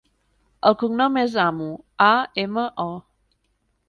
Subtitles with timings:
[0.69, 1.67] El cognom és Amo:
[2.05, 2.11] a,
[2.47, 3.37] ema, o.